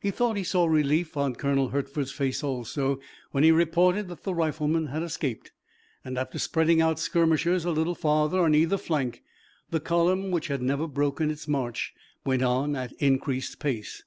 He 0.00 0.10
thought 0.10 0.36
he 0.36 0.42
saw 0.42 0.66
relief 0.66 1.16
on 1.16 1.36
Colonel 1.36 1.68
Hertford's 1.68 2.10
face 2.10 2.42
also, 2.42 2.98
when 3.30 3.44
he 3.44 3.52
reported 3.52 4.08
that 4.08 4.24
the 4.24 4.34
riflemen 4.34 4.86
had 4.86 5.04
escaped, 5.04 5.52
and, 6.04 6.18
after 6.18 6.40
spreading 6.40 6.80
out 6.80 6.98
skirmishers 6.98 7.64
a 7.64 7.70
little 7.70 7.94
farther 7.94 8.40
on 8.40 8.56
either 8.56 8.76
flank, 8.76 9.22
the 9.70 9.78
column, 9.78 10.32
which 10.32 10.48
had 10.48 10.62
never 10.62 10.88
broken 10.88 11.30
its 11.30 11.46
march, 11.46 11.94
went 12.26 12.42
on 12.42 12.74
at 12.74 12.90
increased 12.94 13.60
pace. 13.60 14.02